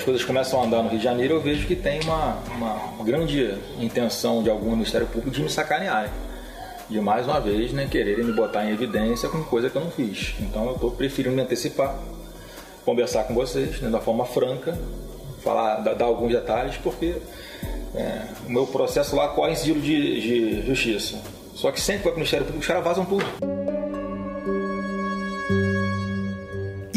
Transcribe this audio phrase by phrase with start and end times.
[0.00, 3.04] as coisas começam a andar no Rio de Janeiro, eu vejo que tem uma, uma,
[3.04, 6.10] grande intenção de algum Ministério Público de me sacanearem.
[6.88, 9.90] De mais uma vez, né, quererem me botar em evidência com coisa que eu não
[9.90, 10.34] fiz.
[10.40, 11.98] Então eu estou preferindo me antecipar,
[12.82, 14.76] conversar com vocês né, da forma franca,
[15.44, 17.16] falar, dar, alguns detalhes, porque
[17.94, 20.20] é, o meu processo lá corre em sigilo de,
[20.62, 21.18] de justiça.
[21.54, 23.49] Só que sempre vai para o Ministério Público, os caras vazam tudo.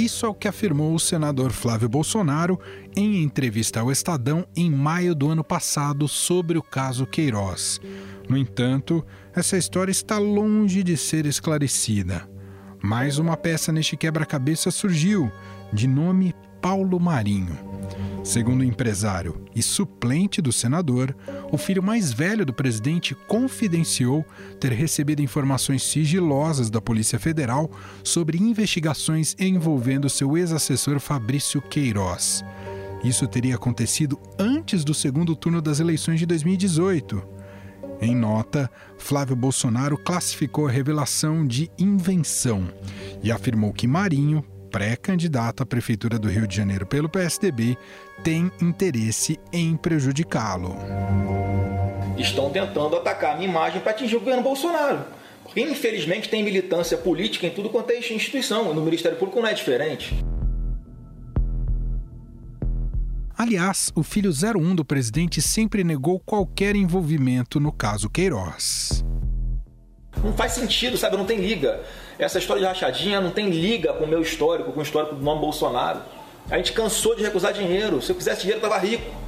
[0.04, 2.60] Isso é o que afirmou o senador Flávio Bolsonaro
[2.94, 7.80] em entrevista ao Estadão em maio do ano passado sobre o caso Queiroz.
[8.28, 9.02] No entanto,
[9.34, 12.30] essa história está longe de ser esclarecida.
[12.84, 15.32] Mais uma peça neste quebra-cabeça surgiu,
[15.72, 17.73] de nome Paulo Marinho.
[18.24, 21.14] Segundo o empresário e suplente do senador,
[21.52, 24.26] o filho mais velho do presidente confidenciou
[24.62, 27.70] ter recebido informações sigilosas da Polícia Federal
[28.02, 32.46] sobre investigações envolvendo seu ex-assessor Fabrício Queiroz.
[33.04, 37.22] Isso teria acontecido antes do segundo turno das eleições de 2018.
[38.00, 42.70] Em nota, Flávio Bolsonaro classificou a revelação de invenção
[43.22, 44.44] e afirmou que Marinho
[44.74, 47.78] pré-candidato à Prefeitura do Rio de Janeiro pelo PSDB,
[48.24, 50.76] tem interesse em prejudicá-lo.
[52.18, 55.06] Estão tentando atacar a minha imagem para atingir o governo Bolsonaro.
[55.44, 58.74] Porque, infelizmente, tem militância política em tudo quanto é instituição.
[58.74, 60.16] No Ministério Público não é diferente.
[63.38, 69.06] Aliás, o filho 01 do presidente sempre negou qualquer envolvimento no caso Queiroz.
[70.24, 71.18] Não faz sentido, sabe?
[71.18, 71.82] Não tem liga.
[72.18, 75.22] Essa história de rachadinha não tem liga com o meu histórico, com o histórico do
[75.22, 76.00] nome Bolsonaro.
[76.50, 78.02] A gente cansou de recusar dinheiro.
[78.02, 79.24] Se eu quisesse dinheiro, eu estava rico.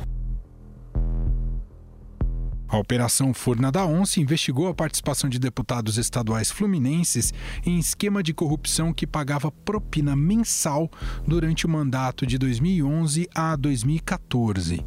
[2.68, 7.34] A Operação Furna da Onça investigou a participação de deputados estaduais fluminenses
[7.66, 10.90] em esquema de corrupção que pagava propina mensal
[11.26, 14.86] durante o mandato de 2011 a 2014.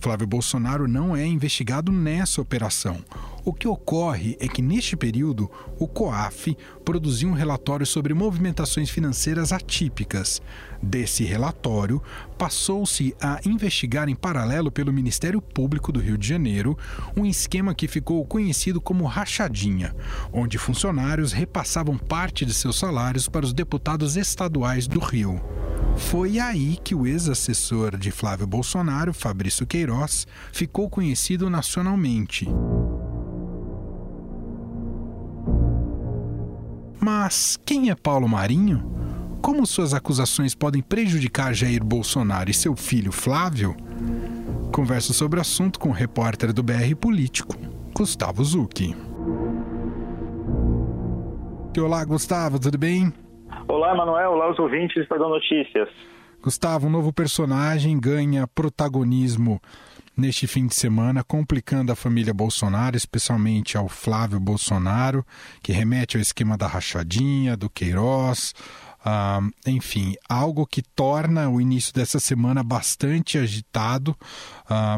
[0.00, 3.02] Flávio Bolsonaro não é investigado nessa operação.
[3.44, 9.52] O que ocorre é que, neste período, o COAF produziu um relatório sobre movimentações financeiras
[9.52, 10.40] atípicas.
[10.82, 12.02] Desse relatório,
[12.38, 16.76] passou-se a investigar em paralelo pelo Ministério Público do Rio de Janeiro
[17.14, 19.94] um esquema que ficou conhecido como rachadinha,
[20.32, 25.38] onde funcionários repassavam parte de seus salários para os deputados estaduais do Rio.
[25.96, 32.48] Foi aí que o ex-assessor de Flávio Bolsonaro, Fabrício Queiroz, ficou conhecido nacionalmente.
[37.04, 38.82] Mas quem é Paulo Marinho?
[39.42, 43.76] Como suas acusações podem prejudicar Jair Bolsonaro e seu filho Flávio?
[44.72, 47.54] Converso sobre o assunto com o repórter do BR Político,
[47.94, 48.96] Gustavo Zucchi.
[51.78, 53.12] Olá, Gustavo, tudo bem?
[53.68, 54.30] Olá, Emanuel.
[54.30, 55.90] Olá, os ouvintes do Estadão Notícias.
[56.42, 59.60] Gustavo, um novo personagem ganha protagonismo
[60.16, 65.24] neste fim de semana, complicando a família Bolsonaro, especialmente ao Flávio Bolsonaro,
[65.62, 68.54] que remete ao esquema da rachadinha, do Queiroz,
[69.66, 74.16] enfim, algo que torna o início dessa semana bastante agitado.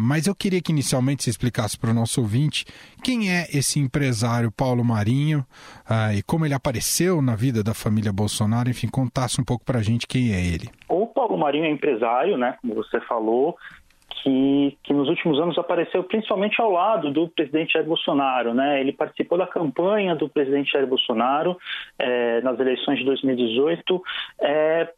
[0.00, 2.64] Mas eu queria que inicialmente você explicasse para o nosso ouvinte
[3.02, 5.44] quem é esse empresário Paulo Marinho
[5.90, 8.70] uh, e como ele apareceu na vida da família Bolsonaro.
[8.70, 10.70] Enfim, contasse um pouco para a gente quem é ele.
[10.88, 13.56] O Paulo Marinho é empresário, né, como você falou,
[14.22, 18.54] que, que nos últimos anos apareceu principalmente ao lado do presidente Jair Bolsonaro.
[18.54, 18.80] Né?
[18.80, 21.56] Ele participou da campanha do presidente Jair Bolsonaro
[21.98, 24.02] é, nas eleições de 2018,
[24.40, 24.88] é,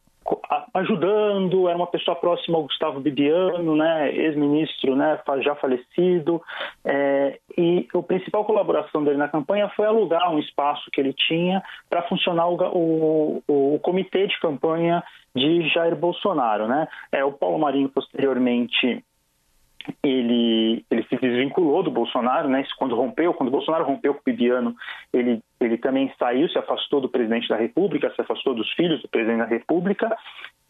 [0.74, 6.42] ajudando, era uma pessoa próxima ao Gustavo Bibiano, né, ex-ministro né, já falecido,
[6.84, 11.62] é, e a principal colaboração dele na campanha foi alugar um espaço que ele tinha
[11.88, 15.02] para funcionar o, o, o, comitê de campanha
[15.34, 16.68] de Jair Bolsonaro.
[16.68, 16.86] Né?
[17.12, 19.02] É, o Paulo Marinho, posteriormente,
[20.02, 22.64] ele, ele se desvinculou do Bolsonaro, né?
[22.78, 24.74] Quando rompeu, quando o Bolsonaro rompeu com o Bibiano,
[25.12, 29.08] ele, ele também saiu, se afastou do presidente da República, se afastou dos filhos do
[29.08, 30.16] presidente da República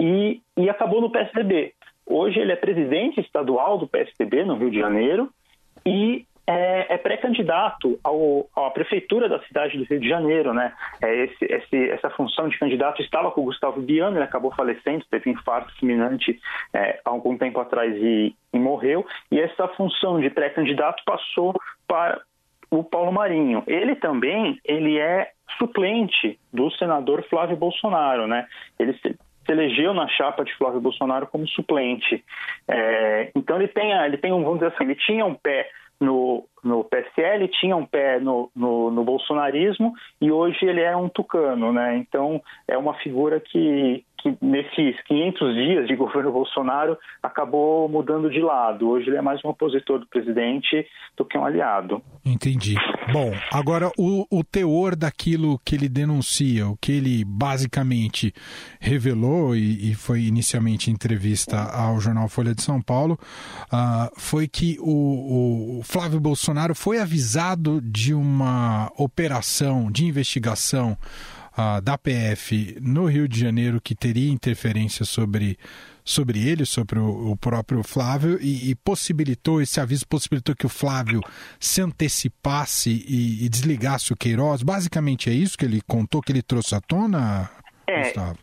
[0.00, 1.74] e, e acabou no PSDB.
[2.06, 5.30] Hoje ele é presidente estadual do PSDB no Rio de Janeiro
[5.84, 8.00] e é, é pré-candidato
[8.56, 10.72] à prefeitura da cidade do Rio de Janeiro, né?
[11.02, 15.04] É esse, esse, essa função de candidato estava com o Gustavo Biano, ele acabou falecendo,
[15.10, 16.40] teve um infarto fulminante
[16.72, 21.54] é, há algum tempo atrás e, e morreu, e essa função de pré-candidato passou
[21.86, 22.18] para
[22.70, 23.62] o Paulo Marinho.
[23.66, 28.46] Ele também, ele é suplente do senador Flávio Bolsonaro, né?
[28.78, 29.14] Ele se,
[29.50, 32.24] elegeu na chapa de Flávio Bolsonaro como suplente.
[32.66, 35.68] É, então ele tem, ele tem um, vamos dizer assim, ele tinha um pé
[36.00, 41.08] no, no PSL, tinha um pé no, no, no, bolsonarismo e hoje ele é um
[41.08, 41.96] tucano, né?
[41.96, 48.40] Então é uma figura que, que nesses 500 dias de governo Bolsonaro acabou mudando de
[48.40, 48.88] lado.
[48.88, 50.86] Hoje ele é mais um opositor do presidente
[51.16, 52.02] do que um aliado.
[52.24, 52.76] Entendi.
[53.12, 58.32] Bom, agora o, o teor daquilo que ele denuncia, o que ele basicamente
[58.80, 63.18] revelou e, e foi inicialmente entrevista ao jornal Folha de São Paulo,
[63.72, 70.96] uh, foi que o, o Flávio Bolsonaro foi avisado de uma operação de investigação
[71.82, 75.56] da PF no Rio de Janeiro que teria interferência sobre,
[76.04, 80.68] sobre ele, sobre o, o próprio Flávio, e, e, possibilitou, esse aviso possibilitou que o
[80.68, 81.20] Flávio
[81.58, 84.62] se antecipasse e, e, desligasse o Queiroz.
[84.62, 87.50] Basicamente é isso que ele contou, que ele trouxe à tona,
[87.86, 88.02] é.
[88.02, 88.38] Gustavo?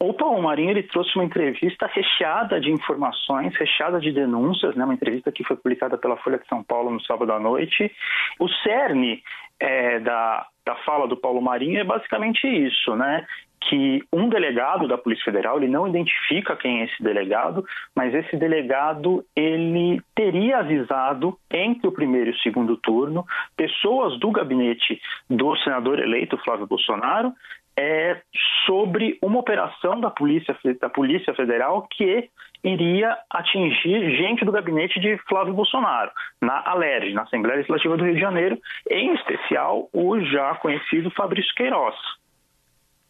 [0.00, 4.84] O Paulo Marinho ele trouxe uma entrevista recheada de informações, recheada de denúncias, né?
[4.84, 7.90] uma entrevista que foi publicada pela Folha de São Paulo no sábado à noite.
[8.38, 9.20] O cerne
[9.58, 13.26] é, da, da fala do Paulo Marinho é basicamente isso, né?
[13.60, 18.36] que um delegado da Polícia Federal, ele não identifica quem é esse delegado, mas esse
[18.36, 23.26] delegado ele teria avisado entre o primeiro e o segundo turno
[23.56, 27.32] pessoas do gabinete do senador eleito Flávio Bolsonaro
[27.78, 28.20] é,
[28.66, 32.28] sobre uma operação da Polícia, da Polícia Federal que
[32.64, 36.10] iria atingir gente do gabinete de Flávio Bolsonaro,
[36.42, 38.58] na ALERJ, na Assembleia Legislativa do Rio de Janeiro,
[38.90, 41.94] em especial o já conhecido Fabrício Queiroz.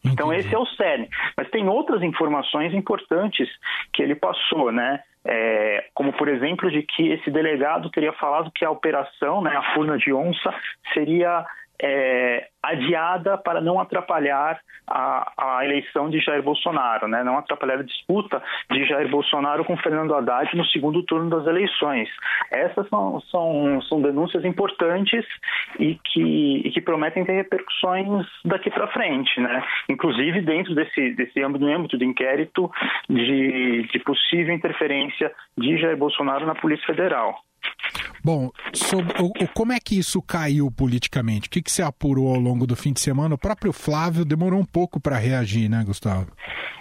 [0.05, 1.09] Então esse é o cerne.
[1.35, 3.49] Mas tem outras informações importantes
[3.91, 5.01] que ele passou, né?
[5.25, 9.73] É, como por exemplo de que esse delegado teria falado que a operação, né, a
[9.73, 10.53] furna de onça,
[10.93, 11.45] seria
[11.81, 17.23] é, adiada para não atrapalhar a, a, eleição de Jair Bolsonaro, né?
[17.23, 22.09] não atrapalhar a disputa de Jair Bolsonaro com Fernando Haddad no segundo turno das eleições.
[22.51, 25.25] Essas são, são, são denúncias importantes
[25.79, 29.63] e que, e que prometem ter repercussões daqui para frente, né?
[29.87, 32.69] inclusive dentro desse, desse âmbito, âmbito do inquérito
[33.09, 37.39] de, de possível interferência de Jair Bolsonaro na Polícia Federal.
[38.23, 41.47] Bom, sobre, o, como é que isso caiu politicamente?
[41.47, 43.35] O que, que você apurou ao longo do fim de semana?
[43.35, 46.27] O próprio Flávio demorou um pouco para reagir, né, Gustavo?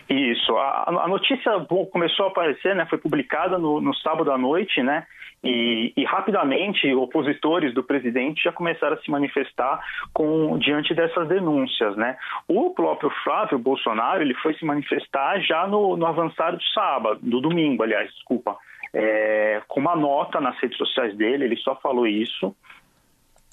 [0.08, 0.56] Isso.
[0.56, 1.52] A, a, notícia
[1.92, 5.06] começou a aparecer, né, foi publicada no, no sábado à noite, né?
[5.44, 9.78] E, e, rapidamente opositores do presidente já começaram a se manifestar
[10.12, 12.16] com diante dessas denúncias, né?
[12.48, 17.40] O próprio Flávio Bolsonaro ele foi se manifestar já no, no avançar do sábado, do
[17.40, 18.56] domingo, aliás, desculpa
[18.94, 22.54] é, com uma nota nas redes sociais dele, ele só falou isso,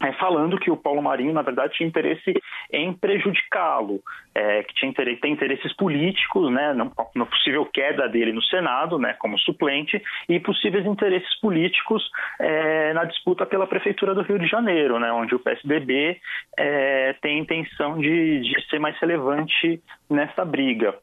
[0.02, 2.34] é, falando que o Paulo Marinho, na verdade, tinha interesse
[2.72, 4.02] em prejudicá-lo,
[4.34, 9.14] é, que tinha interesse, tem interesses políticos, né, na possível queda dele no Senado, né,
[9.14, 12.04] como suplente, e possíveis interesses políticos
[12.40, 16.20] é, na disputa pela Prefeitura do Rio de Janeiro, né, onde o PSDB
[16.58, 20.94] é, tem intenção de, de, ser mais relevante nessa briga.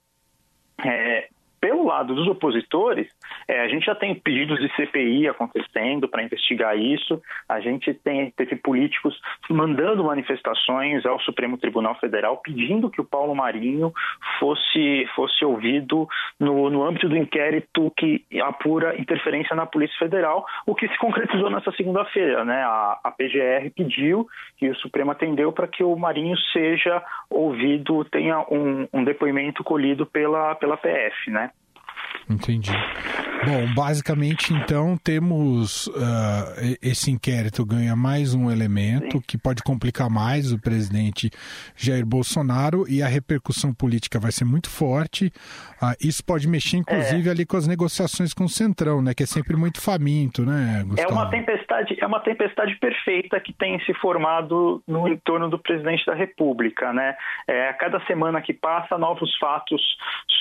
[1.62, 3.06] Pelo lado dos opositores,
[3.46, 8.32] é, a gente já tem pedidos de CPI acontecendo para investigar isso, a gente tem,
[8.32, 9.16] teve políticos
[9.48, 13.92] mandando manifestações ao Supremo Tribunal Federal pedindo que o Paulo Marinho
[14.40, 20.74] fosse, fosse ouvido no, no âmbito do inquérito que apura interferência na Polícia Federal, o
[20.74, 22.44] que se concretizou nessa segunda-feira.
[22.44, 22.60] Né?
[22.64, 24.26] A, a PGR pediu
[24.60, 27.00] e o Supremo atendeu para que o Marinho seja
[27.30, 31.30] ouvido, tenha um, um depoimento colhido pela, pela PF.
[31.30, 31.51] Né?
[32.28, 32.72] Entendi.
[33.44, 39.24] Bom, basicamente, então, temos uh, esse inquérito ganha mais um elemento Sim.
[39.26, 41.28] que pode complicar mais o presidente
[41.74, 45.32] Jair Bolsonaro e a repercussão política vai ser muito forte.
[45.82, 47.32] Uh, isso pode mexer, inclusive, é.
[47.32, 49.12] ali com as negociações com o Centrão, né?
[49.12, 51.10] Que é sempre muito faminto, né, Gustavo?
[51.10, 56.06] É uma tempestade, é uma tempestade perfeita que tem se formado no entorno do presidente
[56.06, 57.16] da República, né?
[57.48, 59.82] É, a cada semana que passa, novos fatos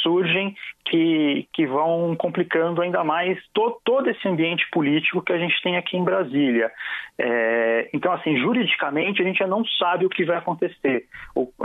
[0.04, 5.62] surgem que, que vão complicando ainda mais to, todo esse ambiente político que a gente
[5.62, 6.72] tem aqui em Brasília.
[7.18, 11.06] É, então, assim, juridicamente a gente já não sabe o que vai acontecer,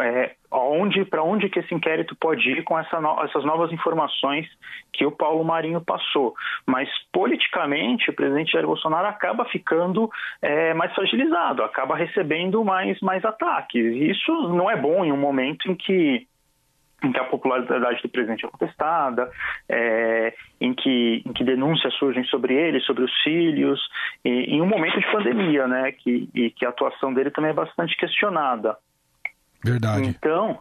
[0.01, 4.47] é, onde, para onde que esse inquérito pode ir com essa no, essas novas informações
[4.93, 6.35] que o Paulo Marinho passou.
[6.67, 10.11] Mas politicamente o presidente Jair Bolsonaro acaba ficando
[10.43, 13.85] é, mais fragilizado, acaba recebendo mais, mais ataques.
[13.85, 16.27] E isso não é bom em um momento em que
[17.03, 19.31] em que a popularidade do presidente é contestada,
[19.69, 23.81] é, em, que, em que denúncias surgem sobre ele, sobre os filhos,
[24.25, 27.55] e, em um momento de pandemia, né, que, e que a atuação dele também é
[27.55, 28.77] bastante questionada.
[29.63, 30.07] Verdade.
[30.09, 30.59] Então,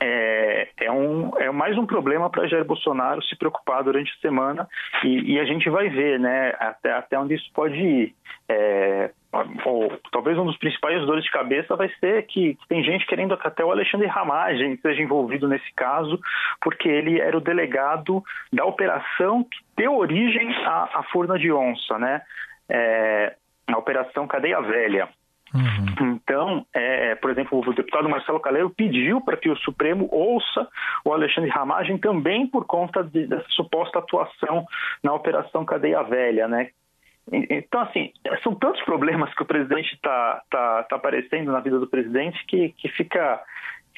[0.00, 4.68] é, é, um, é mais um problema para Jair Bolsonaro se preocupar durante a semana
[5.02, 8.14] e, e, a gente vai ver né, até, até onde isso pode ir.
[8.48, 13.06] É, ou, talvez um dos principais dores de cabeça vai ser que, que tem gente
[13.06, 16.18] querendo que até o Alexandre Ramagem seja envolvido nesse caso,
[16.60, 21.98] porque ele era o delegado da operação que deu origem à, à Furna de Onça,
[21.98, 22.22] né?
[22.68, 23.34] É,
[23.66, 25.08] a Operação Cadeia Velha.
[25.54, 26.12] Uhum.
[26.14, 30.68] Então, é, por exemplo, o deputado Marcelo Calero pediu para que o Supremo ouça
[31.04, 34.66] o Alexandre Ramagem também por conta de, dessa suposta atuação
[35.02, 36.70] na Operação Cadeia Velha, né?
[37.32, 41.86] Então, assim, são tantos problemas que o presidente está tá, tá aparecendo na vida do
[41.86, 43.40] presidente que, que fica,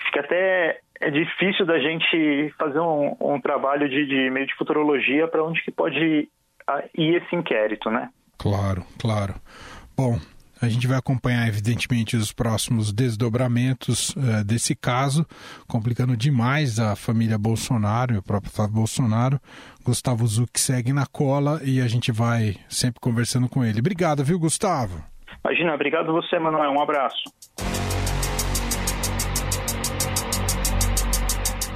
[0.06, 5.26] fica até é difícil da gente fazer um, um trabalho de, de meio de futurologia
[5.26, 6.28] para onde que pode
[6.94, 8.10] ir esse inquérito, né?
[8.38, 9.34] Claro, claro.
[9.96, 10.18] Bom,
[10.60, 15.26] a gente vai acompanhar, evidentemente, os próximos desdobramentos uh, desse caso,
[15.66, 19.40] complicando demais a família Bolsonaro e o próprio Flávio Bolsonaro.
[19.84, 23.80] Gustavo Zuc segue na cola e a gente vai sempre conversando com ele.
[23.80, 25.02] Obrigado, viu, Gustavo?
[25.44, 26.72] Imagina, obrigado você, Manuel.
[26.72, 27.22] Um abraço.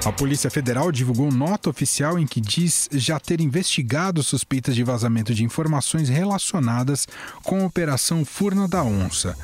[0.04, 5.34] A Polícia Federal divulgou nota oficial em que diz já ter investigado suspeitas de vazamento
[5.34, 7.08] de informações relacionadas
[7.42, 9.34] com a Operação Furna da Onça.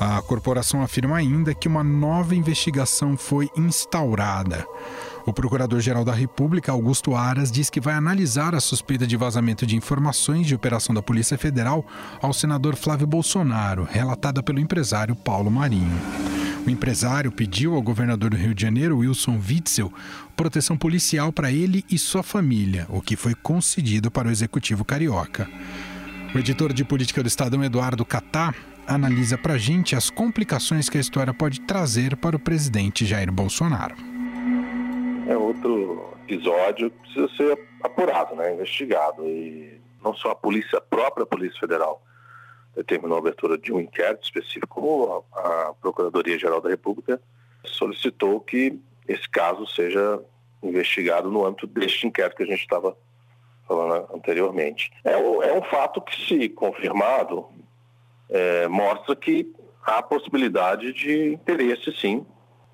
[0.00, 4.66] A corporação afirma ainda que uma nova investigação foi instaurada.
[5.26, 9.76] O Procurador-Geral da República, Augusto Aras, diz que vai analisar a suspeita de vazamento de
[9.76, 11.86] informações de operação da Polícia Federal
[12.20, 15.98] ao senador Flávio Bolsonaro, relatada pelo empresário Paulo Marinho.
[16.66, 19.92] O empresário pediu ao governador do Rio de Janeiro, Wilson Witzel,
[20.36, 25.48] proteção policial para ele e sua família, o que foi concedido para o executivo carioca.
[26.34, 28.54] O editor de política do Estadão, Eduardo Catá,
[28.86, 33.32] analisa para a gente as complicações que a história pode trazer para o presidente Jair
[33.32, 34.07] Bolsonaro.
[35.28, 39.28] É outro episódio que precisa ser apurado, né, investigado.
[39.28, 42.02] E não só a polícia, a própria Polícia Federal,
[42.74, 47.20] determinou a abertura de um inquérito específico, como a Procuradoria-Geral da República
[47.62, 50.18] solicitou que esse caso seja
[50.62, 52.96] investigado no âmbito deste inquérito que a gente estava
[53.66, 54.90] falando anteriormente.
[55.04, 57.46] É, é um fato que, se confirmado,
[58.30, 59.52] é, mostra que
[59.84, 62.24] há possibilidade de interesse, sim.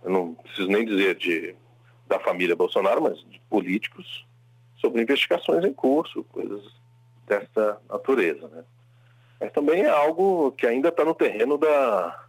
[0.04, 1.56] Eu não preciso nem dizer de,
[2.06, 4.26] da família Bolsonaro, mas de políticos
[4.76, 6.62] sobre investigações em curso, coisas
[7.26, 8.46] dessa natureza.
[8.48, 8.64] Né?
[9.44, 12.24] mas também é algo que ainda está no terreno da,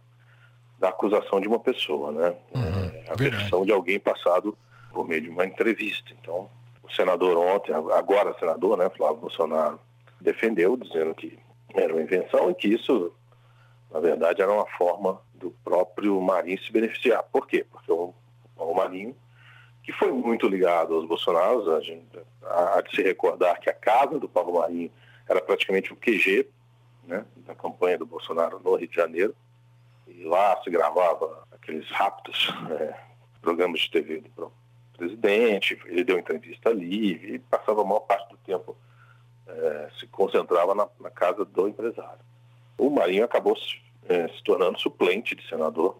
[0.78, 2.36] da acusação de uma pessoa, né?
[2.54, 4.56] Uhum, é a versão de alguém passado
[4.92, 6.12] por meio de uma entrevista.
[6.20, 6.50] Então,
[6.82, 9.80] o senador ontem, agora senador, né, Flávio Bolsonaro,
[10.20, 11.38] defendeu, dizendo que
[11.74, 13.12] era uma invenção e que isso,
[13.90, 17.22] na verdade, era uma forma do próprio Marinho se beneficiar.
[17.24, 17.64] Por quê?
[17.70, 18.14] Porque o,
[18.56, 19.16] o Marinho,
[19.86, 22.04] que foi muito ligado aos Bolsonaros, a gente
[22.42, 24.90] há de se recordar que a casa do Paulo Marinho
[25.28, 26.48] era praticamente o QG
[27.04, 29.34] né, da campanha do Bolsonaro no Rio de Janeiro.
[30.08, 32.94] E lá se gravava aqueles rápidos é,
[33.40, 34.52] programas de TV do
[34.96, 38.76] presidente, ele deu entrevista ali e passava a maior parte do tempo,
[39.46, 42.24] é, se concentrava na, na, casa do empresário.
[42.76, 43.76] O Marinho acabou se,
[44.08, 45.96] é, se tornando suplente de senador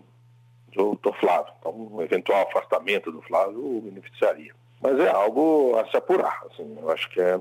[0.77, 1.53] do, do Flávio.
[1.59, 4.53] Então, um eventual afastamento do Flávio o beneficiaria.
[4.81, 6.43] Mas é algo a se apurar.
[6.51, 7.41] Assim, eu acho que é,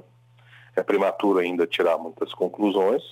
[0.75, 3.04] é prematuro ainda tirar muitas conclusões,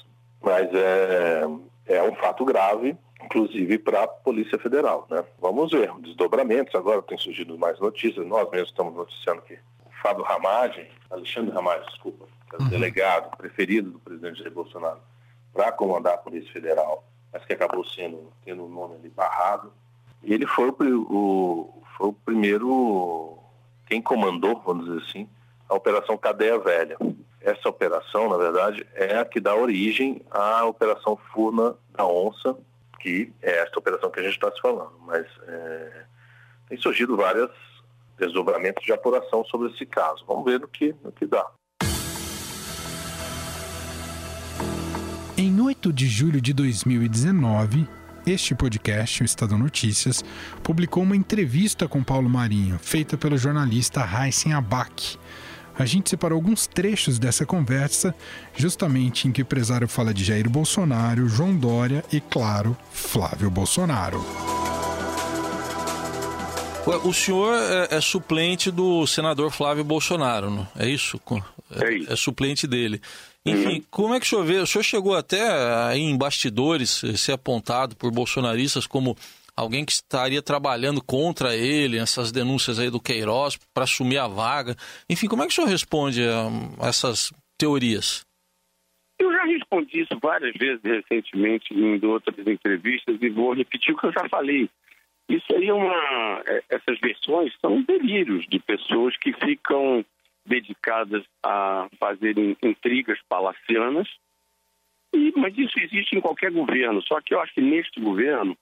[0.41, 1.41] mas é,
[1.87, 5.05] é um fato grave, inclusive para a Polícia Federal.
[5.09, 5.23] Né?
[5.39, 10.23] Vamos ver, desdobramentos, agora tem surgido mais notícias, nós mesmos estamos noticiando que o Fábio
[10.23, 12.69] Ramagem, Alexandre Ramagem, desculpa, era o uhum.
[12.69, 14.99] delegado preferido do presidente Jair Bolsonaro
[15.53, 19.71] para comandar a Polícia Federal, mas que acabou sendo, tendo o nome ali barrado.
[20.23, 23.37] Ele foi o, o, foi o primeiro,
[23.87, 25.29] quem comandou, vamos dizer assim,
[25.69, 26.97] a Operação Cadeia Velha
[27.43, 32.55] essa operação, na verdade, é a que dá origem à Operação Furna da Onça,
[32.99, 34.93] que é esta operação que a gente está se falando.
[35.05, 36.05] Mas é,
[36.69, 37.51] tem surgido vários
[38.17, 40.23] desdobramentos de apuração sobre esse caso.
[40.25, 41.45] Vamos ver no que, no que dá.
[45.37, 47.85] Em 8 de julho de 2019,
[48.25, 50.23] este podcast, o Estado Notícias,
[50.61, 55.17] publicou uma entrevista com Paulo Marinho, feita pelo jornalista Heisen Abac
[55.77, 58.13] a gente separou alguns trechos dessa conversa,
[58.55, 64.23] justamente em que o empresário fala de Jair Bolsonaro, João Dória e, claro, Flávio Bolsonaro.
[66.85, 70.67] O senhor é, é, suplente do senador Flávio Bolsonaro, não?
[70.77, 71.19] é isso?
[71.71, 72.11] É, isso.
[72.11, 72.99] é suplente dele.
[73.45, 73.83] Enfim, uhum.
[73.89, 74.57] como é que o senhor vê?
[74.57, 75.41] O senhor chegou até
[75.87, 79.15] aí em bastidores ser apontado por bolsonaristas como
[79.55, 84.75] alguém que estaria trabalhando contra ele, essas denúncias aí do Queiroz para assumir a vaga.
[85.09, 88.25] Enfim, como é que o senhor responde a essas teorias?
[89.19, 94.07] Eu já respondi isso várias vezes recentemente em outras entrevistas e vou repetir o que
[94.07, 94.69] eu já falei.
[95.29, 96.43] Isso aí é uma.
[96.45, 100.05] É, essas versões são delírios de pessoas que ficam
[100.45, 104.07] dedicadas a fazerem intrigas palacianas.
[105.13, 107.01] E, mas isso existe em qualquer governo.
[107.03, 108.57] Só que eu acho que neste governo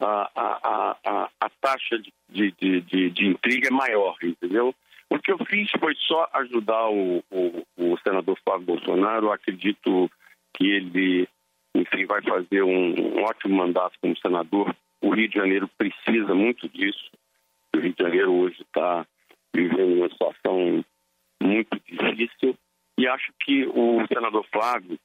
[0.00, 4.74] a, a, a, a taxa de, de, de, de, intriga é maior, entendeu?
[5.10, 9.26] O que eu fiz foi só ajudar o, o, o senador Flávio Bolsonaro.
[9.26, 10.10] Eu acredito
[10.54, 11.28] que ele,
[11.74, 14.74] enfim, vai fazer um, um ótimo mandato como senador.
[15.00, 17.10] O Rio de Janeiro precisa muito disso.
[17.74, 19.06] O Rio de Janeiro hoje está
[19.54, 20.84] vivendo uma situação
[21.42, 22.56] muito difícil
[22.98, 24.98] e acho que o senador Flávio,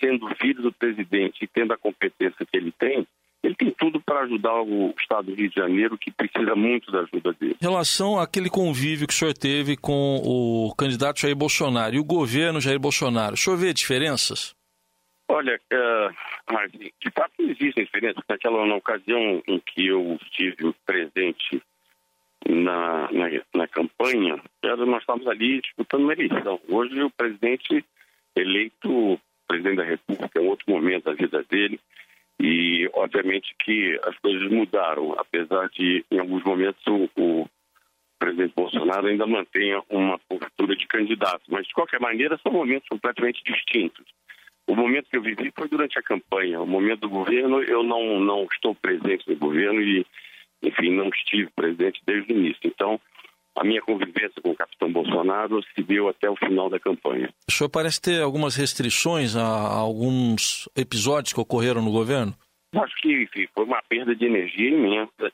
[0.00, 3.06] sendo filho do presidente e tendo a competência que ele tem,
[3.42, 7.00] ele tem tudo para ajudar o Estado do Rio de Janeiro, que precisa muito da
[7.00, 7.56] ajuda dele.
[7.60, 12.04] Em relação àquele convívio que o senhor teve com o candidato Jair Bolsonaro e o
[12.04, 14.54] governo Jair Bolsonaro, o senhor vê diferenças?
[15.36, 18.24] Olha, uh, de fato existem diferenças.
[18.26, 21.62] Naquela na ocasião em que eu estive presente
[22.48, 26.58] na, na, na campanha, nós estávamos ali disputando uma eleição.
[26.70, 27.84] Hoje o presidente
[28.34, 31.78] eleito, presidente da República, é um outro momento da vida dele,
[32.40, 37.46] e, obviamente, que as coisas mudaram, apesar de, em alguns momentos, o, o
[38.18, 41.42] presidente Bolsonaro ainda mantenha uma postura de candidato.
[41.48, 44.06] Mas, de qualquer maneira, são momentos completamente distintos.
[44.66, 46.60] O momento que eu vivi foi durante a campanha.
[46.60, 50.04] O momento do governo, eu não, não estou presente no governo e,
[50.62, 52.60] enfim, não estive presente desde o início.
[52.64, 53.00] Então,
[53.56, 57.32] a minha convivência com o capitão Bolsonaro se deu até o final da campanha.
[57.48, 62.34] O senhor parece ter algumas restrições a, alguns episódios que ocorreram no governo?
[62.74, 65.32] Acho que enfim, foi uma perda de energia imensa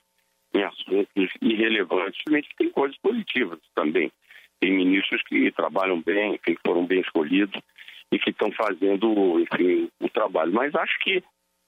[0.54, 2.22] em assuntos irrelevantes.
[2.56, 4.12] Tem coisas positivas também.
[4.60, 7.60] Tem ministros que trabalham bem, que foram bem escolhidos
[8.12, 10.52] e que estão fazendo enfim, o trabalho.
[10.52, 11.22] Mas acho que,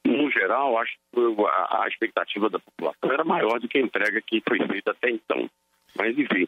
[0.07, 4.43] no geral, acho que a expectativa da população era maior do que a entrega que
[4.47, 5.49] foi feita até então.
[5.97, 6.47] Mas, enfim,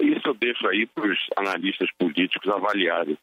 [0.00, 3.18] isso eu deixo aí para os analistas políticos avaliarem.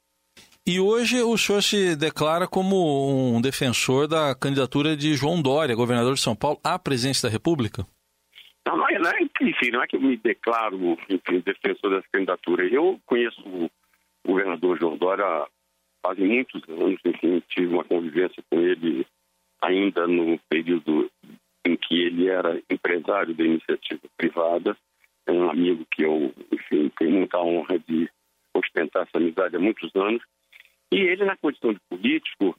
[0.65, 6.13] E hoje o senhor se declara como um defensor da candidatura de João Dória, governador
[6.13, 7.86] de São Paulo, à presidência da República?
[8.67, 10.77] Não, não é, não é, enfim, não é que eu me declaro
[11.10, 12.67] enfim, defensor dessa candidatura.
[12.67, 13.69] Eu conheço o
[14.25, 15.25] governador João Dória
[16.01, 19.05] faz muitos anos, enfim, tive uma convivência com ele
[19.61, 21.09] ainda no período
[21.65, 24.75] em que ele era empresário da iniciativa privada
[25.25, 28.09] é um amigo que eu, enfim, tenho muita honra de
[28.53, 30.21] ostentar essa amizade há muitos anos.
[30.91, 32.49] E ele, na condição de político,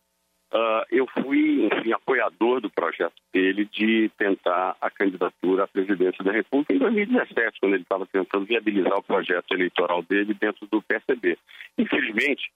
[0.52, 6.32] uh, eu fui, enfim, apoiador do projeto dele de tentar a candidatura à presidência da
[6.32, 11.36] República em 2017, quando ele estava tentando viabilizar o projeto eleitoral dele dentro do PSB.
[11.76, 12.50] Infelizmente,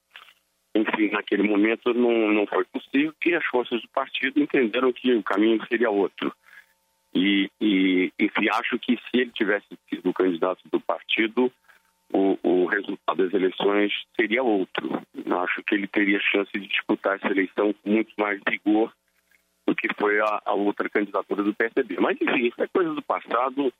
[0.77, 5.23] enfim, naquele momento não, não foi possível, porque as forças do partido entenderam que o
[5.23, 6.33] caminho seria outro.
[7.13, 11.51] E, e, enfim, acho que se ele tivesse sido candidato do partido,
[12.13, 15.01] o, o, resultado das eleições seria outro.
[15.43, 18.93] Acho que ele teria chance de disputar essa eleição com muito mais vigor
[19.65, 21.97] do que foi a, a outra candidatura do PSDB.
[21.99, 23.73] Mas, enfim, isso é coisa do passado.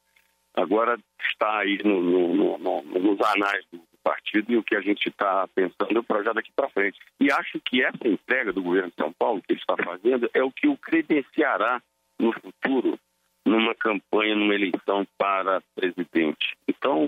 [0.54, 0.98] Agora
[1.32, 5.46] está aí no, no, no, nos anais do partido e o que a gente está
[5.54, 6.98] pensando é o projeto daqui para frente.
[7.20, 10.42] E acho que essa entrega do governo de São Paulo, que ele está fazendo, é
[10.42, 11.82] o que o credenciará
[12.18, 12.98] no futuro
[13.46, 16.56] numa campanha, numa eleição para presidente.
[16.68, 17.06] Então,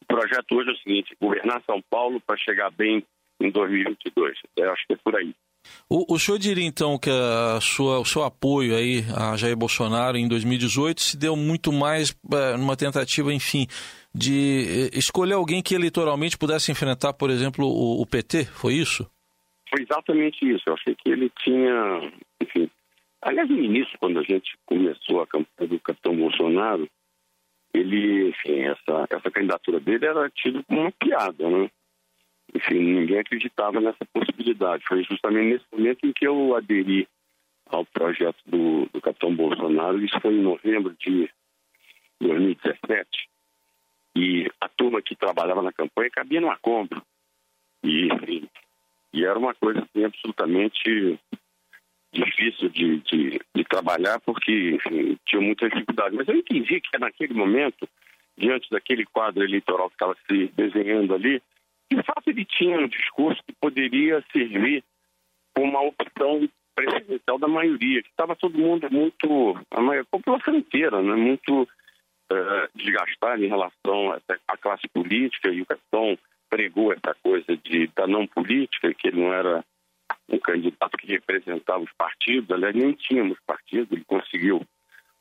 [0.00, 3.04] o projeto hoje é o seguinte: governar São Paulo para chegar bem
[3.40, 4.38] em 2022.
[4.56, 5.34] Eu acho que é por aí.
[5.88, 10.16] O, o senhor diria então que a sua, o seu apoio aí a Jair Bolsonaro
[10.16, 13.66] em 2018 se deu muito mais é, numa tentativa, enfim,
[14.14, 18.44] de eh, escolher alguém que eleitoralmente pudesse enfrentar, por exemplo, o, o PT?
[18.44, 19.08] Foi isso?
[19.68, 20.62] Foi exatamente isso.
[20.66, 22.70] Eu achei que ele tinha, enfim,
[23.22, 26.88] Aliás, no início, quando a gente começou a campanha do capitão Bolsonaro,
[27.72, 31.70] ele, enfim, essa, essa candidatura dele era tida como uma piada, né?
[32.54, 34.84] Enfim, ninguém acreditava nessa possibilidade.
[34.86, 37.08] Foi justamente nesse momento em que eu aderi
[37.66, 41.30] ao projeto do, do capitão Bolsonaro, isso foi em novembro de
[42.20, 43.28] 2017,
[44.14, 47.02] e a turma que trabalhava na campanha cabia numa compra.
[47.82, 48.48] E, enfim,
[49.12, 51.18] e era uma coisa assim, absolutamente
[52.12, 56.14] difícil de, de, de trabalhar porque, enfim, tinha muita dificuldade.
[56.14, 57.88] Mas eu entendi que naquele momento,
[58.36, 61.42] diante daquele quadro eleitoral que estava se desenhando ali,
[61.94, 64.84] de fato ele tinha um discurso que poderia servir
[65.54, 71.14] como uma opção presidencial da maioria, que estava todo mundo muito, a, população inteira, né,
[71.14, 74.12] muito uh, desgastada em relação
[74.48, 76.16] à classe política e o Capitão
[76.48, 79.64] pregou essa coisa de, da não política, que ele não era
[80.28, 84.62] um candidato que representava os partidos, aliás, nem tínhamos partido, ele conseguiu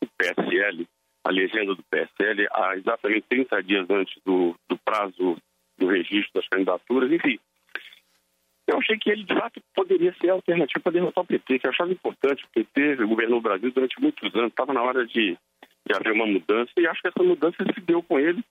[0.01, 0.87] o PSL,
[1.23, 5.37] a legenda do PSL, há exatamente 30 dias antes do, do prazo
[5.81, 7.39] do registro das candidaturas, enfim.
[8.67, 11.67] Eu achei que ele, de fato, poderia ser a alternativa para derrotar o PT, que
[11.67, 12.45] eu achava importante.
[12.45, 15.37] O PT governou o Brasil durante muitos anos, estava na hora de,
[15.85, 18.41] de haver uma mudança, e acho que essa mudança se deu com ele,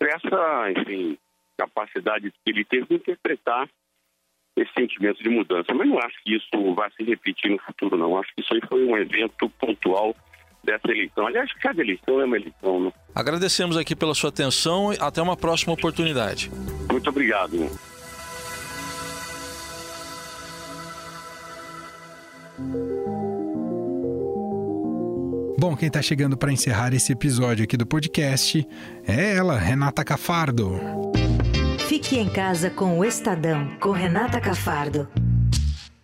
[0.00, 1.18] essa, enfim,
[1.58, 3.68] capacidade que ele teve de interpretar
[4.56, 5.74] esse sentimento de mudança.
[5.74, 8.16] Mas não acho que isso vai se repetir no futuro, não.
[8.16, 10.14] Acho que isso aí foi um evento pontual
[10.68, 11.26] dessa eleição.
[11.26, 12.92] Aliás, cada eleição é uma eleição, né?
[13.14, 16.50] Agradecemos aqui pela sua atenção e até uma próxima oportunidade.
[16.90, 17.70] Muito obrigado.
[25.58, 28.66] Bom, quem está chegando para encerrar esse episódio aqui do podcast
[29.06, 30.78] é ela, Renata Cafardo.
[31.88, 35.08] Fique em casa com o Estadão, com Renata Cafardo.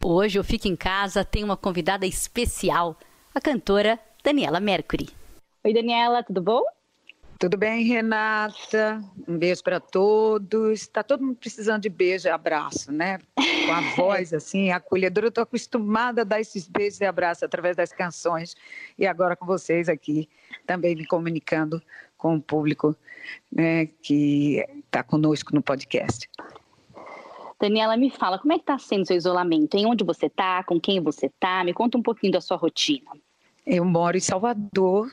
[0.02, 2.98] Hoje o Fique em Casa tem uma convidada especial,
[3.34, 5.10] a cantora Daniela Mercury.
[5.62, 6.62] Oi, Daniela, tudo bom?
[7.38, 9.04] Tudo bem, Renata?
[9.28, 10.80] Um beijo para todos.
[10.80, 13.18] Está todo mundo precisando de beijo e abraço, né?
[13.36, 15.26] Com a voz assim, acolhedora.
[15.26, 18.56] Eu estou acostumada a dar esses beijos e abraços através das canções
[18.98, 20.26] e agora com vocês aqui,
[20.66, 21.82] também me comunicando
[22.16, 22.96] com o público
[23.52, 26.30] né, que está conosco no podcast.
[27.60, 29.76] Daniela, me fala, como é que está sendo seu isolamento?
[29.76, 30.64] Em onde você está?
[30.64, 31.62] Com quem você está?
[31.62, 33.10] Me conta um pouquinho da sua rotina.
[33.66, 35.10] Eu moro em Salvador,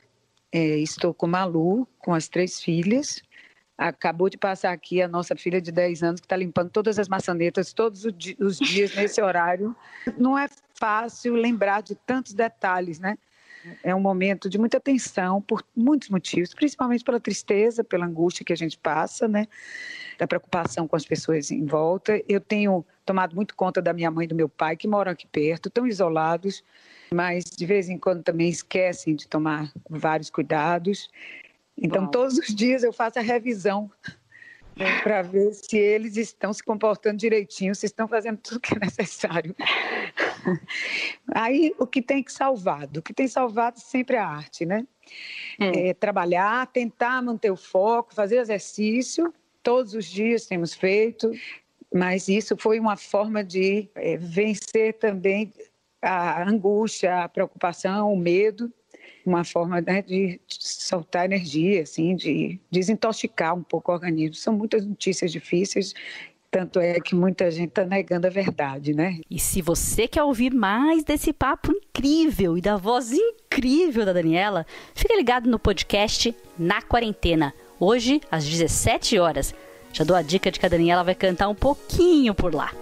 [0.52, 3.22] é, estou com Malu, com as três filhas.
[3.78, 7.08] Acabou de passar aqui a nossa filha de 10 anos, que está limpando todas as
[7.08, 9.76] maçanetas todos os dias nesse horário.
[10.18, 13.18] Não é fácil lembrar de tantos detalhes, né?
[13.84, 18.54] É um momento de muita tensão por muitos motivos, principalmente pela tristeza, pela angústia que
[18.54, 19.48] a gente passa, né?
[20.18, 22.22] Da preocupação com as pessoas em volta.
[22.28, 25.28] Eu tenho tomado muito conta da minha mãe e do meu pai, que moram aqui
[25.28, 26.64] perto, tão isolados,
[27.14, 31.10] mas de vez em quando também esquecem de tomar vários cuidados.
[31.78, 32.12] Então, Bom.
[32.12, 33.92] todos os dias eu faço a revisão
[34.76, 38.80] né, para ver se eles estão se comportando direitinho, se estão fazendo tudo que é
[38.80, 39.56] necessário.
[41.34, 43.00] Aí, o que tem que salvado?
[43.00, 44.88] O que tem salvado sempre é a arte, né?
[45.60, 45.90] É.
[45.90, 49.34] É, trabalhar, tentar manter o foco, fazer exercício.
[49.62, 51.32] Todos os dias temos feito,
[51.94, 55.54] mas isso foi uma forma de é, vencer também
[56.02, 58.72] a angústia, a preocupação, o medo,
[59.26, 64.36] uma forma né, de soltar energia, assim, de desintoxicar um pouco o organismo.
[64.36, 65.94] São muitas notícias difíceis
[66.52, 69.22] tanto é que muita gente está negando a verdade, né?
[69.30, 74.66] E se você quer ouvir mais desse papo incrível e da voz incrível da Daniela,
[74.94, 79.56] fica ligado no podcast Na Quarentena, hoje às 17 horas.
[79.94, 82.74] Já dou a dica de que a Daniela vai cantar um pouquinho por lá.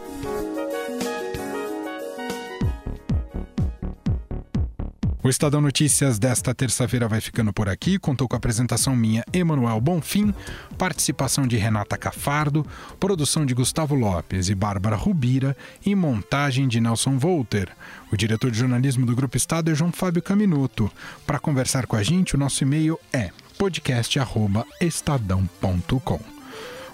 [5.29, 7.99] O Estadão Notícias desta terça-feira vai ficando por aqui.
[7.99, 10.33] Contou com a apresentação minha, Emanuel Bonfim,
[10.75, 12.65] participação de Renata Cafardo,
[12.99, 17.69] produção de Gustavo Lopes e Bárbara Rubira e montagem de Nelson Volter.
[18.11, 20.91] O diretor de jornalismo do Grupo Estado é João Fábio Caminuto.
[21.27, 26.19] Para conversar com a gente, o nosso e-mail é podcast@estadão.com.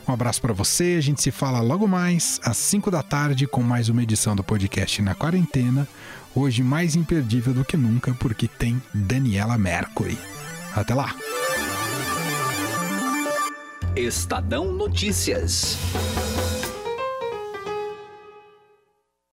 [0.07, 3.63] Um abraço para você, a gente se fala logo mais às 5 da tarde com
[3.63, 5.87] mais uma edição do podcast na quarentena
[6.35, 10.17] hoje mais imperdível do que nunca porque tem Daniela Mercury.
[10.75, 11.15] Até lá!
[13.95, 15.77] Estadão Notícias.